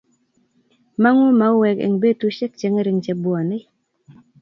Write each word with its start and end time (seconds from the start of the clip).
mangu 1.01 1.27
mauwek 1.39 1.77
eng 1.85 1.95
betushiek 2.01 2.51
chengering 2.59 2.99
chebwone 3.05 3.57